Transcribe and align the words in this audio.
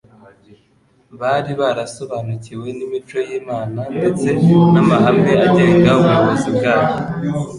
bari 1.19 1.51
barasobanukiwe 1.61 2.67
n’imico 2.77 3.17
y’Imana 3.27 3.81
ndetse 3.97 4.27
n’amahame 4.73 5.33
agenga 5.45 5.89
ubuyobozi 5.99 6.49
bwayo 6.57 6.97